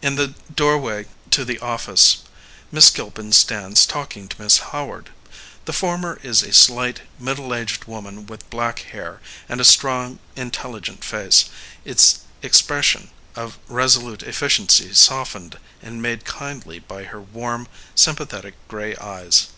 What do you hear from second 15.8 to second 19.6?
and made kindly by her warm, sympathetic grey eyes.